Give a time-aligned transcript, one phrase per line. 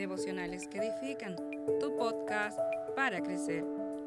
[0.00, 1.36] Devocionales que Edifican,
[1.78, 2.58] tu podcast
[2.96, 3.62] para crecer,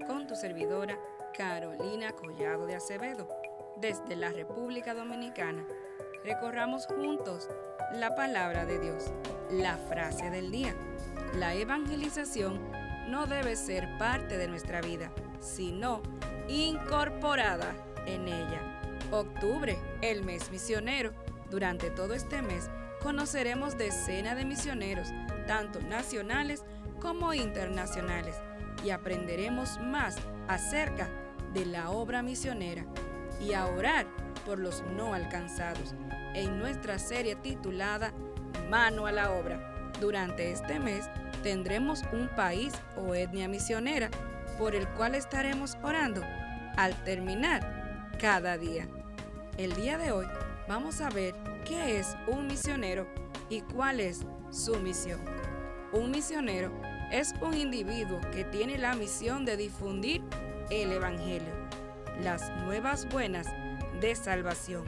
[0.08, 0.97] con tu servidora
[1.38, 3.29] Carolina Collado de Acevedo,
[3.77, 5.63] desde la República Dominicana.
[6.23, 7.47] Recorramos juntos
[7.93, 9.13] la palabra de Dios,
[9.51, 10.73] la frase del día.
[11.35, 12.60] La evangelización
[13.07, 16.02] no debe ser parte de nuestra vida, sino
[16.48, 17.71] incorporada
[18.07, 18.81] en ella.
[19.12, 21.12] Octubre, el mes misionero.
[21.52, 22.67] Durante todo este mes
[22.99, 25.13] conoceremos decenas de misioneros,
[25.45, 26.63] tanto nacionales
[26.99, 28.36] como internacionales,
[28.84, 31.08] y aprenderemos más acerca
[31.54, 32.85] de la obra misionera
[33.40, 34.05] y a orar
[34.45, 35.95] por los no alcanzados
[36.34, 38.12] en nuestra serie titulada
[38.70, 39.91] Mano a la obra.
[39.99, 41.09] Durante este mes
[41.44, 44.10] tendremos un país o etnia misionera
[44.57, 46.21] por el cual estaremos orando
[46.77, 48.88] al terminar cada día.
[49.57, 50.26] El día de hoy
[50.68, 51.35] vamos a ver
[51.66, 53.07] qué es un misionero
[53.53, 55.20] y cuál es su misión.
[55.91, 56.71] Un misionero
[57.12, 60.23] es un individuo que tiene la misión de difundir
[60.71, 61.54] el Evangelio,
[62.23, 63.45] las nuevas buenas
[64.01, 64.85] de salvación,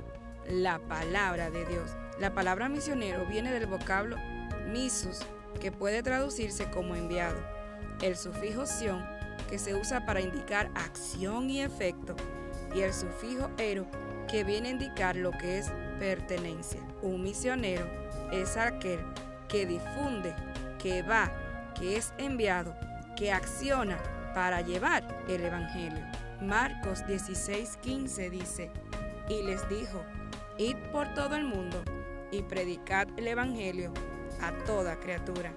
[0.49, 1.95] la palabra de Dios.
[2.19, 4.17] La palabra misionero viene del vocablo
[4.71, 5.19] misus,
[5.61, 7.37] que puede traducirse como enviado.
[8.01, 9.05] El sufijo sion,
[9.47, 12.15] que se usa para indicar acción y efecto,
[12.73, 13.85] y el sufijo ero,
[14.27, 16.81] que viene a indicar lo que es pertenencia.
[17.03, 18.04] Un misionero
[18.41, 18.99] es aquel
[19.47, 20.35] que difunde,
[20.79, 21.31] que va,
[21.77, 22.75] que es enviado,
[23.15, 23.97] que acciona
[24.33, 26.03] para llevar el Evangelio.
[26.41, 28.71] Marcos 16:15 dice,
[29.29, 30.03] y les dijo,
[30.57, 31.83] id por todo el mundo
[32.31, 33.93] y predicad el Evangelio
[34.41, 35.53] a toda criatura.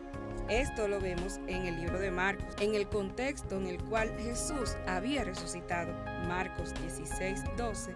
[0.49, 4.77] Esto lo vemos en el libro de Marcos, en el contexto en el cual Jesús
[4.87, 5.93] había resucitado.
[6.27, 7.95] Marcos 16:12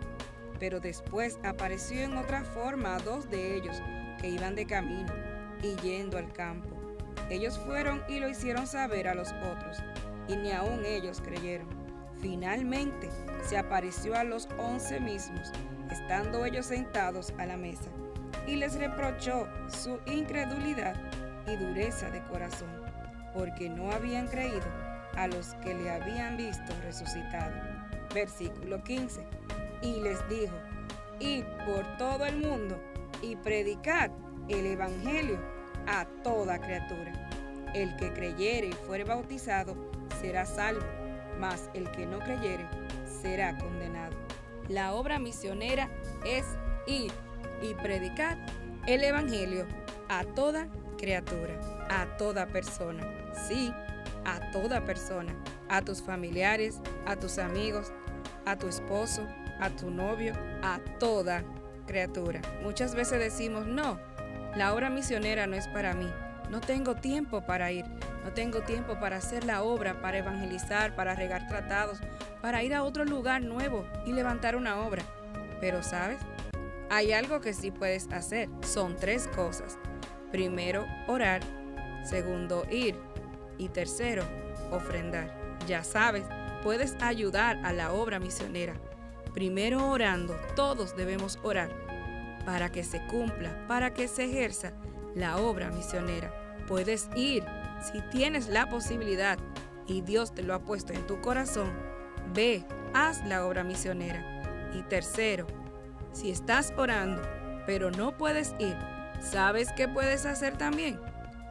[0.63, 3.83] pero después apareció en otra forma a dos de ellos
[4.23, 5.13] que iban de camino
[5.63, 6.71] y yendo al campo.
[7.29, 9.83] Ellos fueron y lo hicieron saber a los otros,
[10.29, 11.69] y ni aun ellos creyeron.
[12.21, 13.11] Finalmente
[13.45, 15.51] se apareció a los once mismos,
[15.91, 17.91] estando ellos sentados a la mesa,
[18.47, 20.95] y les reprochó su incredulidad
[21.47, 22.71] y dureza de corazón,
[23.35, 24.67] porque no habían creído
[25.17, 27.53] a los que le habían visto resucitado.
[28.15, 29.21] Versículo 15
[29.83, 30.55] y les dijo,
[31.19, 32.81] id por todo el mundo
[33.23, 34.11] y predicad
[34.49, 35.39] el Evangelio
[35.87, 37.13] a toda criatura.
[37.75, 39.75] El que creyere y fuere bautizado
[40.21, 40.85] será salvo,
[41.41, 42.67] mas el que no creyere
[43.23, 44.15] será condenado.
[44.69, 45.89] La obra misionera
[46.27, 46.45] es
[46.87, 47.13] ir
[47.63, 48.37] y predicar
[48.87, 49.67] el Evangelio
[50.09, 50.69] a toda
[50.99, 53.03] criatura, a toda persona.
[53.49, 53.73] Sí,
[54.25, 55.35] a toda persona,
[55.69, 57.93] a tus familiares, a tus amigos,
[58.47, 59.27] a tu esposo,
[59.61, 61.43] a tu novio, a toda
[61.83, 62.41] criatura.
[62.63, 63.99] Muchas veces decimos, no,
[64.57, 66.09] la obra misionera no es para mí.
[66.51, 67.87] No tengo tiempo para ir,
[68.25, 71.99] no tengo tiempo para hacer la obra, para evangelizar, para regar tratados,
[72.43, 75.03] para ir a otro lugar nuevo y levantar una obra.
[75.61, 76.19] Pero sabes,
[76.91, 78.51] hay algo que sí puedes hacer.
[78.63, 79.79] Son tres cosas.
[80.31, 81.41] Primero, orar.
[82.05, 82.97] Segundo, ir.
[83.57, 84.25] Y tercero,
[84.71, 85.59] ofrendar.
[85.67, 86.25] Ya sabes,
[86.63, 88.75] puedes ayudar a la obra misionera
[89.35, 91.71] primero orando, todos debemos orar
[92.45, 94.73] para que se cumpla, para que se ejerza
[95.15, 96.33] la obra misionera.
[96.67, 97.45] Puedes ir
[97.93, 99.39] si tienes la posibilidad
[99.87, 101.71] y Dios te lo ha puesto en tu corazón.
[102.35, 104.71] Ve, haz la obra misionera.
[104.75, 105.47] Y tercero,
[106.13, 107.23] si estás orando,
[107.67, 108.77] pero no puedes ir,
[109.21, 110.99] ¿sabes qué puedes hacer también?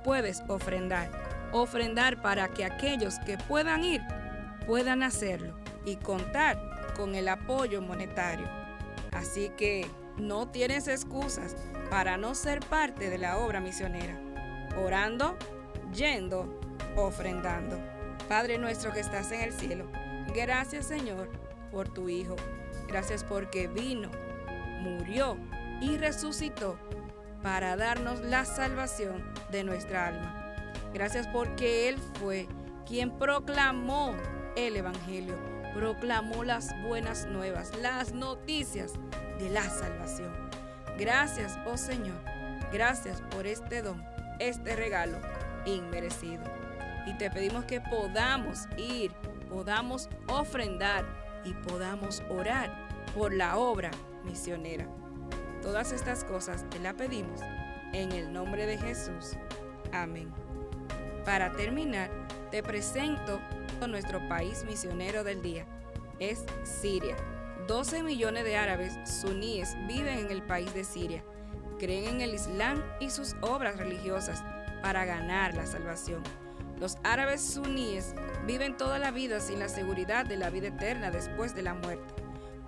[0.04, 1.12] Puedes ofrendar.
[1.52, 4.02] Ofrendar para que aquellos que puedan ir
[4.66, 5.54] puedan hacerlo
[5.86, 8.48] y contar con el apoyo monetario.
[9.12, 9.88] Así que
[10.18, 11.56] no tienes excusas
[11.90, 14.20] para no ser parte de la obra misionera.
[14.84, 15.38] Orando,
[15.94, 16.60] yendo,
[16.96, 17.78] ofrendando.
[18.30, 19.86] Padre nuestro que estás en el cielo,
[20.34, 21.30] gracias Señor
[21.72, 22.36] por tu Hijo.
[22.88, 24.10] Gracias porque vino,
[24.82, 25.38] murió
[25.82, 26.78] y resucitó
[27.42, 30.56] para darnos la salvación de nuestra alma.
[30.94, 32.48] Gracias porque Él fue
[32.86, 34.14] quien proclamó
[34.56, 38.94] el Evangelio proclamó las buenas nuevas, las noticias
[39.40, 40.32] de la salvación.
[40.98, 42.22] Gracias, oh Señor,
[42.72, 44.04] gracias por este don,
[44.40, 45.18] este regalo
[45.66, 46.44] inmerecido.
[47.08, 49.12] Y te pedimos que podamos ir,
[49.50, 51.06] podamos ofrendar
[51.44, 52.72] y podamos orar
[53.16, 53.92] por la obra
[54.24, 54.88] misionera.
[55.62, 57.42] Todas estas cosas te la pedimos
[57.94, 59.38] en el nombre de Jesús.
[59.92, 60.51] Amén.
[61.26, 62.10] Para terminar,
[62.50, 63.40] te presento
[63.88, 65.66] nuestro país misionero del día.
[66.20, 67.16] Es Siria.
[67.68, 71.24] 12 millones de árabes suníes viven en el país de Siria.
[71.80, 74.44] Creen en el Islam y sus obras religiosas,
[74.82, 76.24] para ganar la salvación.
[76.80, 78.16] Los árabes suníes
[78.48, 82.14] viven toda la vida sin la seguridad de la vida eterna después de la muerte.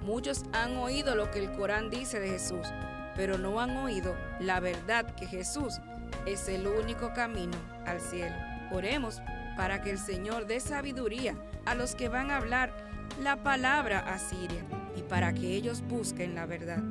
[0.02, 2.68] Muchos han oído lo que el Corán dice de Jesús,
[3.16, 5.80] pero no han oído la verdad que Jesús
[6.26, 8.36] es el único camino al cielo.
[8.72, 9.22] Oremos
[9.58, 11.36] para que el Señor dé sabiduría
[11.66, 12.74] a los que van a hablar
[13.22, 14.64] la palabra a Siria
[14.96, 16.82] y para que ellos busquen la verdad,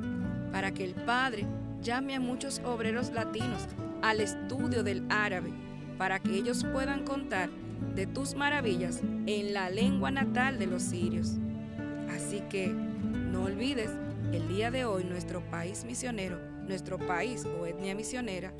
[0.51, 1.45] para que el Padre
[1.81, 3.67] llame a muchos obreros latinos
[4.01, 5.51] al estudio del árabe,
[5.97, 7.49] para que ellos puedan contar
[7.95, 11.33] de tus maravillas en la lengua natal de los sirios.
[12.09, 13.91] Así que no olvides,
[14.31, 18.53] el día de hoy nuestro país misionero, nuestro país o etnia misionera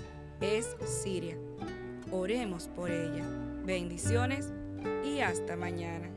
[0.43, 1.37] es Siria.
[2.11, 3.25] Oremos por ella.
[3.65, 4.51] Bendiciones
[5.05, 6.09] y hasta mañana.